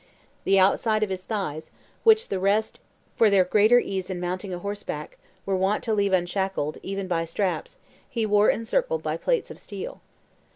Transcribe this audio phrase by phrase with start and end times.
[0.45, 1.69] The outside of his thighs,
[2.03, 2.79] which the rest,
[3.15, 7.23] for their greater ease in mounting a horseback, were wont to leave unshackled even by
[7.25, 7.77] straps,
[8.09, 10.01] he wore encircled by plates of steel.